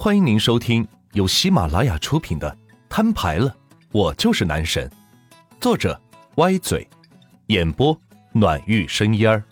[0.00, 2.48] 欢迎您收听由喜马拉雅出品的
[2.88, 3.56] 《摊牌了，
[3.90, 4.88] 我就是男神》，
[5.60, 6.00] 作者
[6.36, 6.88] 歪嘴，
[7.48, 8.00] 演播
[8.30, 9.42] 暖玉生烟儿。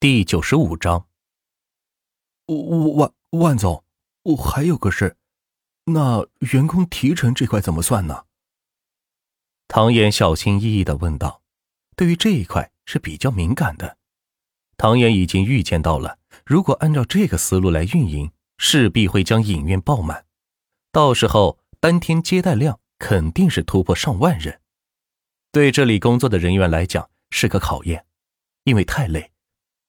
[0.00, 1.06] 第九十五章。
[2.96, 3.84] 万万总，
[4.24, 5.16] 我还有个事，
[5.84, 8.24] 那员工提成这块怎么算呢？
[9.68, 11.42] 唐岩小心翼翼的问道。
[11.94, 13.98] 对于这一块是比较敏感的，
[14.76, 16.18] 唐岩已经预见到了。
[16.48, 20.24] 如果按照这个思路来运营，势必会将影院爆满，
[20.90, 24.62] 到时候当天接待量肯定是突破上万人。
[25.52, 28.06] 对这里工作的人员来讲是个考验，
[28.64, 29.30] 因为太累，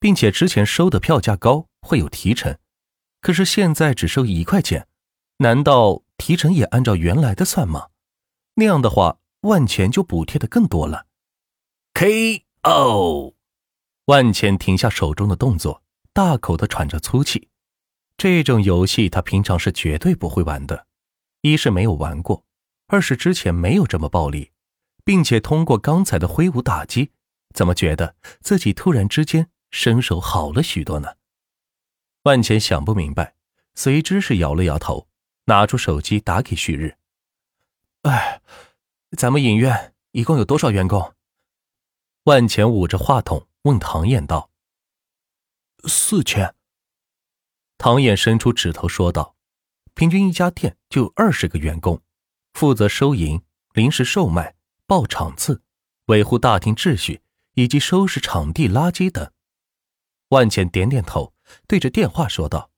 [0.01, 2.57] 并且之前收的票价高，会有提成，
[3.21, 4.85] 可是现在只收一块钱，
[5.37, 7.87] 难道提成也按照原来的算吗？
[8.55, 11.05] 那样的话，万钱就补贴的更多了。
[11.93, 13.33] K.O.
[14.07, 15.81] 万钱停下手中的动作。
[16.21, 17.47] 大口的喘着粗气，
[18.17, 20.85] 这种游戏他平常是绝对不会玩的。
[21.39, 22.43] 一是没有玩过，
[22.87, 24.51] 二是之前没有这么暴力，
[25.05, 27.11] 并且通过刚才的挥舞打击，
[27.53, 31.07] 怎么觉得自己突然之间身手好了许多呢？
[32.23, 33.35] 万钱想不明白，
[33.75, 35.07] 随之是摇了摇头，
[35.45, 36.97] 拿出手机打给旭日
[38.03, 38.41] ：“哎，
[39.17, 41.13] 咱们影院一共有多少员工？”
[42.27, 44.48] 万钱捂着话筒问唐燕道。
[45.87, 46.55] 四千。
[47.77, 49.35] 唐燕伸出指头说道
[49.95, 52.01] ：“平均一家店就有二十个员工，
[52.53, 53.41] 负责收银、
[53.73, 55.63] 临时售卖、报场次、
[56.05, 57.21] 维护大厅秩序
[57.53, 59.31] 以及收拾场地垃圾等。”
[60.29, 61.33] 万茜点点头，
[61.67, 62.69] 对着电话说道：“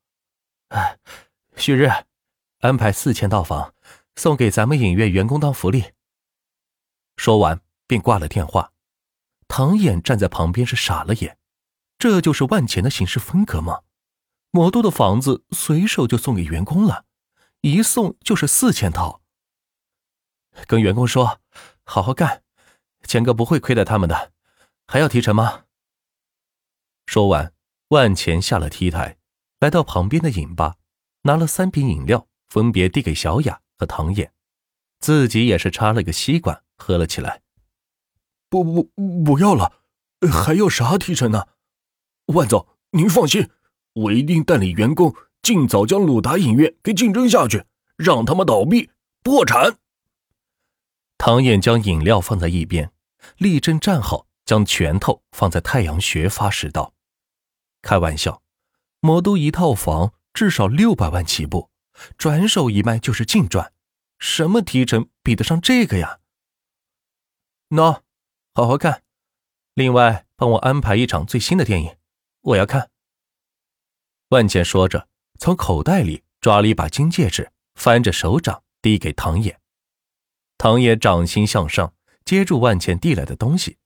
[0.69, 0.99] 哎，
[1.55, 1.89] 旭日，
[2.59, 3.73] 安排四千套房，
[4.15, 5.93] 送给咱们影院员工当福利。”
[7.17, 8.71] 说完便挂了电话。
[9.47, 11.37] 唐燕站在旁边是傻了眼。
[12.01, 13.81] 这就是万钱的行事风格吗？
[14.49, 17.05] 魔都的房子随手就送给员工了，
[17.61, 19.21] 一送就是四千套。
[20.65, 21.39] 跟员工说，
[21.83, 22.41] 好好干，
[23.03, 24.31] 钱哥不会亏待他们的。
[24.87, 25.65] 还要提成吗？
[27.05, 27.53] 说完，
[27.89, 29.19] 万钱下了 T 台，
[29.59, 30.77] 来到旁边的饮吧，
[31.21, 34.33] 拿了三瓶饮料，分别递给小雅和唐燕，
[34.99, 37.43] 自己也是插了个吸管喝了起来。
[38.49, 38.89] 不不
[39.23, 39.83] 不要了，
[40.31, 41.47] 还要啥提成呢？
[42.31, 43.49] 万总，您放心，
[43.93, 47.65] 我一定带领员工尽早将鲁达影院给竞争下去，
[47.95, 48.89] 让他们倒闭
[49.23, 49.77] 破产。
[51.17, 52.91] 唐燕将饮料放在一边，
[53.37, 56.93] 立正站好，将拳头放在太阳穴，发誓道
[57.81, 58.41] ：“开玩笑，
[58.99, 61.69] 魔都一套房至少六百万起步，
[62.17, 63.71] 转手一卖就是净赚，
[64.17, 66.19] 什么提成比得上这个呀？”
[67.69, 68.01] 喏，
[68.53, 69.03] 好好干，
[69.75, 71.95] 另外帮我安排一场最新的电影。
[72.41, 72.89] 我要看。
[74.29, 75.07] 万茜说着，
[75.39, 79.59] 从口袋里抓了一把金戒指，翻着手掌递给唐野。
[80.57, 81.93] 唐野掌心向上，
[82.23, 83.77] 接住万茜递来的东西，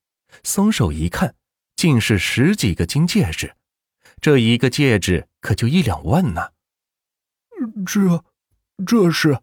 [0.44, 1.34] 松手一看，
[1.74, 3.56] 竟是十几个金戒指。
[4.20, 6.52] 这一个戒指可就一两万呢。
[7.86, 8.24] 这，
[8.86, 9.40] 这是？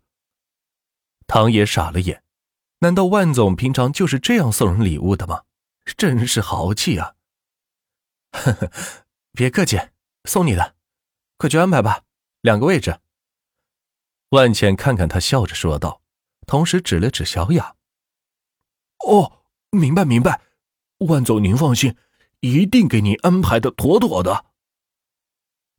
[1.28, 2.24] 唐野傻了眼，
[2.80, 5.44] 难道万总平常就是这样送人礼物的吗？
[5.98, 7.16] 真是豪气啊！
[8.32, 9.03] 呵呵。
[9.36, 9.80] 别客气，
[10.26, 10.76] 送你的，
[11.38, 12.04] 快去安排吧，
[12.42, 13.00] 两个位置。
[14.30, 16.04] 万茜看看他，笑着说道，
[16.46, 17.76] 同时指了指小雅。
[19.08, 20.42] 哦，明白明白，
[21.00, 21.98] 万总您放心，
[22.42, 24.46] 一定给您安排的妥妥的。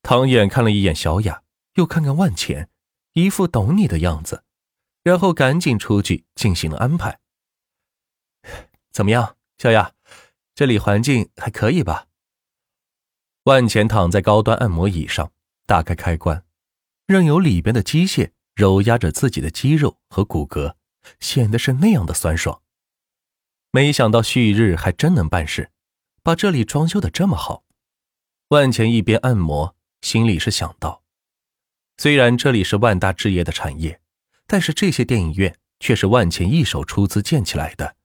[0.02, 1.44] 唐燕看了一眼小雅，
[1.74, 2.68] 又看看万茜，
[3.12, 4.42] 一副懂你的样子，
[5.04, 7.20] 然后赶紧出去进行了安排。
[8.90, 9.94] 怎么样，小雅，
[10.56, 12.08] 这里环境还可以吧？
[13.44, 15.30] 万钱躺在高端按摩椅上，
[15.66, 16.44] 打开开关，
[17.06, 20.76] 任由里边的机械揉压着自己的肌肉和骨骼，
[21.20, 22.62] 显得是那样的酸爽。
[23.70, 25.70] 没想到旭日还真能办事，
[26.22, 27.64] 把这里装修的这么好。
[28.48, 31.02] 万钱一边按摩，心里是想到：
[31.98, 34.00] 虽然这里是万大置业的产业，
[34.46, 37.96] 但是这些电影院却是万钱一手出资建起来的，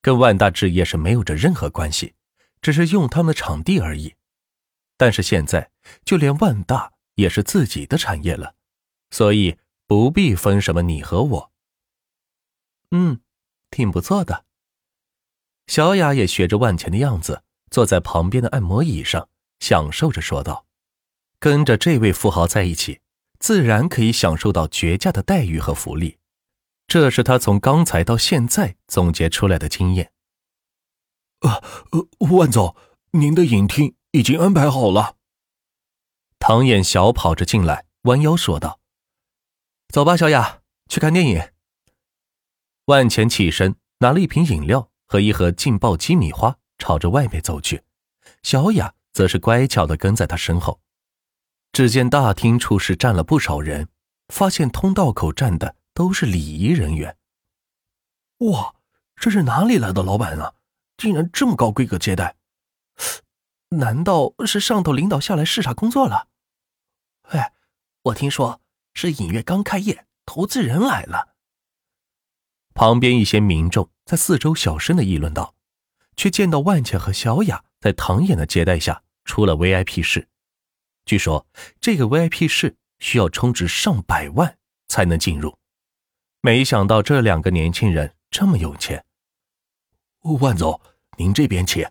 [0.00, 2.14] 跟万大置业是没有着任何关系，
[2.62, 4.14] 只是用他们的场地而已。
[4.98, 5.70] 但是现在，
[6.04, 8.54] 就连万大也是自己的产业了，
[9.10, 9.56] 所以
[9.86, 11.52] 不必分什么你和我。
[12.90, 13.20] 嗯，
[13.70, 14.44] 挺不错的。
[15.68, 19.28] 小雅也学着万钱的样子，坐在旁边的按摩椅上，
[19.60, 20.66] 享受着说道
[21.38, 23.00] ：“跟着这位富豪在一起，
[23.38, 26.18] 自然可以享受到绝佳的待遇和福利。
[26.86, 30.10] 这是他从刚才到现在总结出来的经验。”
[31.46, 31.62] 啊，
[32.30, 32.74] 万总，
[33.12, 33.94] 您的影厅。
[34.12, 35.16] 已经安排好了。
[36.38, 38.80] 唐衍小跑着进来，弯腰说道
[39.88, 41.50] ：“走吧，小雅，去看电影。”
[42.86, 47.82] 万钱起身，拿了一瓶饮料和一盒劲爆鸡米花，朝着外面走去。
[48.42, 50.80] 小雅则是乖巧的跟在他身后。
[51.72, 53.88] 只见大厅处是站了不少人，
[54.28, 57.16] 发现通道口站的都是礼仪人员。
[58.38, 58.74] 哇，
[59.16, 60.54] 这是哪里来的老板啊？
[60.96, 62.36] 竟然这么高规格接待？
[63.70, 66.28] 难道是上头领导下来视察工作了？
[67.24, 67.52] 哎，
[68.04, 68.62] 我听说
[68.94, 71.34] 是影院刚开业，投资人来了。
[72.72, 75.54] 旁边一些民众在四周小声的议论道，
[76.16, 80.28] 却见到万茜和小雅在唐衍的接待下出了 VIP 室。
[81.04, 81.46] 据说
[81.80, 84.56] 这个 VIP 室需要充值上百万
[84.88, 85.58] 才能进入。
[86.40, 89.04] 没想到这两个年轻人这么有钱。
[90.40, 90.80] 万总，
[91.18, 91.86] 您这边请。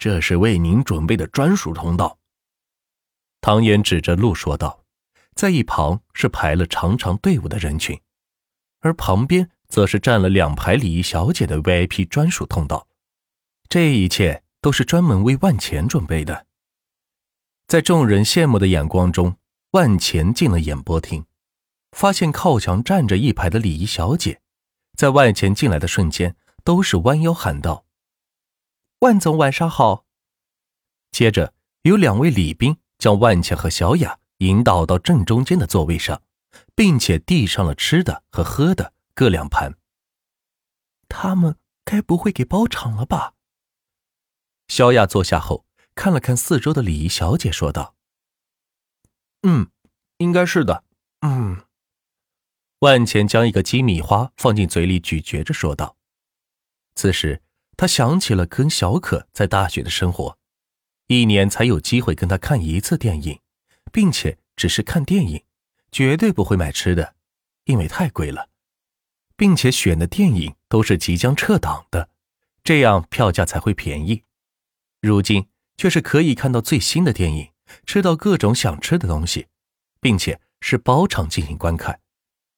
[0.00, 2.18] 这是为您准备的专属通道。
[3.42, 4.82] 唐岩指着路说道，
[5.34, 8.00] 在一旁是排了长长队伍的人群，
[8.80, 12.88] 而旁边则是站了两排礼仪小姐的 VIP 专属通道。
[13.68, 16.46] 这一切都是专门为万钱准备的。
[17.68, 19.36] 在众人羡慕的眼光中，
[19.72, 21.26] 万钱进了演播厅，
[21.92, 24.40] 发现靠墙站着一排的礼仪小姐，
[24.96, 27.84] 在万钱进来的瞬间，都是弯腰喊道。
[29.00, 30.04] 万总晚上好。
[31.10, 36.22] 接着，有两位礼宾将万茜和小雅引导到正中间的座位上，
[36.74, 39.78] 并且递上了吃的和喝的各两盘。
[41.08, 43.32] 他们该不会给包场了吧？
[44.68, 45.64] 小雅坐下后，
[45.94, 47.96] 看了看四周的礼仪小姐，说道
[49.42, 49.70] ：“嗯，
[50.18, 50.84] 应该是的。”
[51.20, 51.64] 嗯。
[52.80, 55.96] 万茜将一个鸡米花放进嘴里咀嚼着，说道
[56.94, 57.42] ：“此时。”
[57.80, 60.36] 他想起了跟小可在大学的生活，
[61.06, 63.40] 一年才有机会跟他看一次电影，
[63.90, 65.44] 并且只是看电影，
[65.90, 67.14] 绝对不会买吃的，
[67.64, 68.50] 因为太贵了，
[69.34, 72.10] 并且选的电影都是即将撤档的，
[72.62, 74.24] 这样票价才会便宜。
[75.00, 75.48] 如今
[75.78, 77.52] 却是可以看到最新的电影，
[77.86, 79.46] 吃到各种想吃的东西，
[80.02, 82.02] 并且是包场进行观看。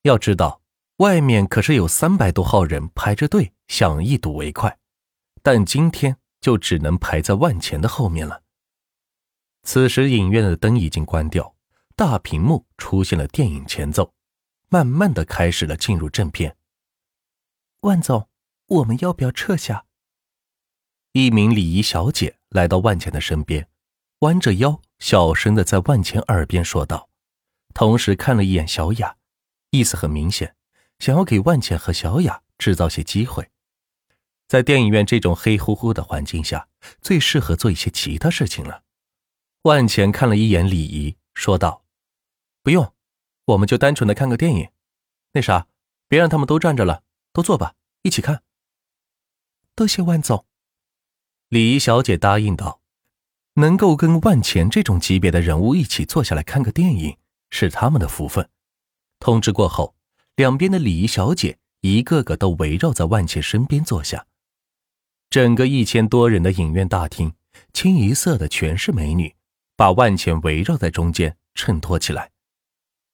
[0.02, 0.62] 要知道，
[0.96, 4.80] 外面可是有三百多号人排着队想一睹为快。
[5.42, 8.42] 但今天就只能排在万钱的后面了。
[9.64, 11.54] 此时影院的灯已经关掉，
[11.94, 14.12] 大屏幕出现了电影前奏，
[14.68, 16.56] 慢慢的开始了进入正片。
[17.80, 18.28] 万总，
[18.66, 19.84] 我们要不要撤下？
[21.12, 23.68] 一名礼仪小姐来到万钱的身边，
[24.20, 27.08] 弯着腰，小声的在万钱耳边说道，
[27.74, 29.16] 同时看了一眼小雅，
[29.70, 30.56] 意思很明显，
[31.00, 33.50] 想要给万钱和小雅制造些机会。
[34.52, 36.68] 在电影院这种黑乎乎的环境下，
[37.00, 38.82] 最适合做一些其他事情了。
[39.62, 41.86] 万钱看了一眼礼仪，说道
[42.62, 42.92] ：“不用，
[43.46, 44.68] 我们就单纯的看个电影。
[45.32, 45.68] 那啥，
[46.06, 47.02] 别让他们都站着了，
[47.32, 48.42] 都坐吧，一起看。”
[49.74, 50.44] 多谢万总。
[51.48, 52.82] 礼仪小姐答应道
[53.56, 57.16] ：“能够跟万钱这种级别的人物一起坐下来看个电影，
[57.48, 58.50] 是他们的福分。”
[59.18, 59.96] 通知过后，
[60.36, 64.26] 两边的礼仪小姐一个个都围绕在万钱身边坐下。
[65.32, 67.32] 整个一千多人的影院大厅，
[67.72, 69.34] 清一色的全是美女，
[69.76, 72.32] 把万钱围绕在中间衬托起来。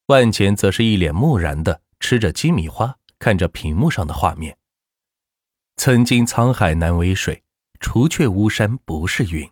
[0.07, 4.59] 万钱则是一脸木然的吃着鸡米花，看着屏幕上的画面。
[5.77, 7.45] 曾经沧海难为水，
[7.79, 9.49] 除却巫山不是云。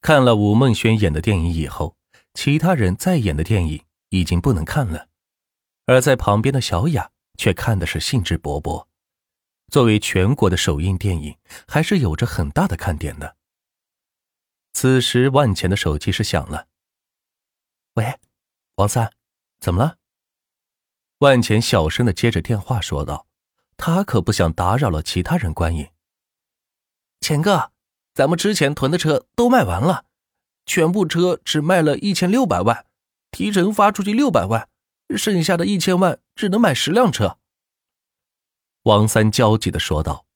[0.00, 1.96] 看了吴梦轩演的电影以后，
[2.34, 5.08] 其他人再演的电影已经不能看了，
[5.86, 8.86] 而在旁边的小雅却看的是兴致勃勃。
[9.68, 13.36] 作为全国的首映电影，还是有着很大的看点的。
[14.72, 16.68] 此时，万钱的手机是响了。
[17.94, 18.18] 喂，
[18.76, 19.10] 王三，
[19.58, 19.96] 怎么了？
[21.18, 23.26] 万钱小声的接着电话说道
[23.76, 25.88] ：“他可不想打扰了其他人观影。”
[27.20, 27.72] 钱哥，
[28.14, 30.04] 咱们之前囤的车都卖完了，
[30.66, 32.84] 全部车只卖了一千六百万，
[33.30, 34.68] 提成发出去六百万，
[35.16, 37.38] 剩下的一千万只能买十辆车。
[38.86, 40.26] 王三焦急的说道：“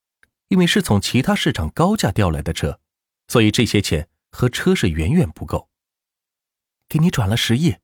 [0.49, 2.81] 因为是从其他市场高价调来的车，
[3.29, 5.69] 所以这些钱和车是远远不够。
[6.89, 7.77] 给你转了十亿，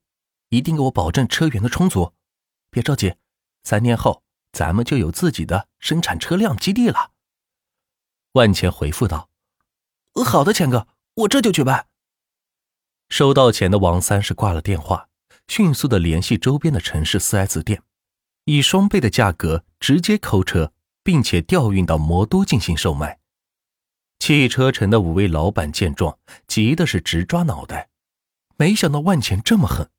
[0.49, 2.13] 一定给我保证车源的充足。
[2.69, 3.15] 别着急，
[3.63, 7.11] 三年后咱们就有自己的生产车辆基地了。”
[8.33, 9.29] 万钱回复道
[10.25, 11.87] ：“好的，钱哥，我这就去办。”
[13.07, 15.07] 收到钱的王三是挂了电话，
[15.47, 17.81] 迅速的联系周边的城市四 S 店。
[18.43, 23.19] 以双倍的价格直接扣车，并且调运到魔都进行售卖。
[24.19, 26.17] 汽车城的五位老板见状，
[26.47, 27.89] 急的是直抓脑袋。
[28.57, 29.89] 没想到万钱这么狠，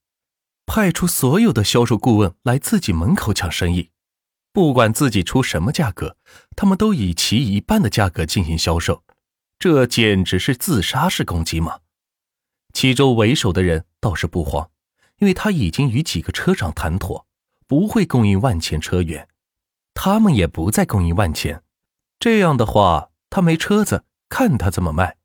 [0.66, 3.90] 派出所有的销售顾问来自己门口抢生意，
[4.52, 6.16] 不管自己出什么价格，
[6.56, 9.04] 他们都以其一半的价格进行销售，
[9.60, 11.78] 这简直是自杀式攻击嘛！
[12.72, 14.70] 其中为首的人倒是不慌，
[15.18, 17.26] 因为他已经与几个车厂谈妥，
[17.68, 19.28] 不会供应万钱车源，
[20.00, 21.64] 他们也不再供应万钱。
[22.20, 25.16] 这样的话，他没车子，看他怎么卖。